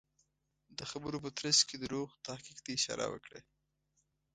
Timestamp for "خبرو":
0.91-1.17